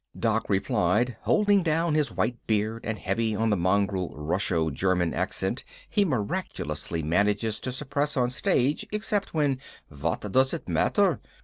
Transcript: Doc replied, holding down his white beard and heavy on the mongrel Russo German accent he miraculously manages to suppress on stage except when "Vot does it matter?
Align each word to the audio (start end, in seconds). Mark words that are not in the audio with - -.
Doc 0.19 0.49
replied, 0.49 1.15
holding 1.21 1.61
down 1.61 1.93
his 1.93 2.11
white 2.11 2.35
beard 2.47 2.83
and 2.83 2.97
heavy 2.97 3.35
on 3.35 3.51
the 3.51 3.55
mongrel 3.55 4.09
Russo 4.15 4.71
German 4.71 5.13
accent 5.13 5.63
he 5.87 6.03
miraculously 6.03 7.03
manages 7.03 7.59
to 7.59 7.71
suppress 7.71 8.17
on 8.17 8.31
stage 8.31 8.83
except 8.91 9.35
when 9.35 9.59
"Vot 9.91 10.21
does 10.31 10.55
it 10.55 10.67
matter? 10.67 11.19